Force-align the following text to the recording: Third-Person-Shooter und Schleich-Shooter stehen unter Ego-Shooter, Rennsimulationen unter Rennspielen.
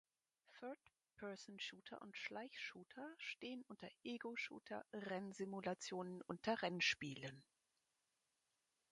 Third-Person-Shooter 0.59 2.01
und 2.01 2.17
Schleich-Shooter 2.17 3.07
stehen 3.19 3.63
unter 3.67 3.87
Ego-Shooter, 4.03 4.83
Rennsimulationen 4.93 6.23
unter 6.23 6.59
Rennspielen. 6.63 7.43